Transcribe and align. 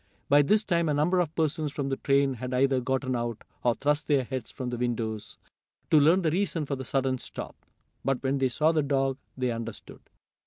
By 0.29 0.41
this 0.41 0.63
time 0.63 0.89
a 0.89 0.95
number 0.95 1.19
of 1.19 1.35
persons 1.35 1.71
from 1.71 1.89
the 1.89 1.97
train 1.97 2.33
had 2.33 2.55
either 2.55 2.81
gotten 2.81 3.15
out, 3.15 3.43
or 3.61 3.75
thrust 3.75 4.07
their 4.07 4.23
heads 4.23 4.49
from 4.49 4.71
the 4.71 4.77
windows, 4.79 5.37
to 5.91 5.99
learn 5.99 6.23
the 6.23 6.31
reason 6.31 6.65
for 6.65 6.75
the 6.75 6.83
sudden 6.83 7.19
stop. 7.19 7.55
But 8.03 8.23
when 8.23 8.39
they 8.39 8.49
saw 8.49 8.71
the 8.71 8.81
dog 8.81 9.19
they 9.37 9.51
understood. 9.51 10.01